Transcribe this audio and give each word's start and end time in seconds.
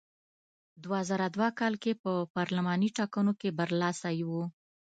دوه 0.83 0.99
زره 1.09 1.27
دوه 1.35 1.47
کال 1.59 1.73
کې 1.83 1.91
په 2.03 2.11
پارلماني 2.35 2.89
ټاکنو 2.97 3.33
کې 3.39 3.49
برلاسی 3.59 4.17
و. 4.29 4.31